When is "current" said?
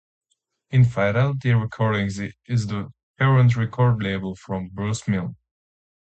3.19-3.55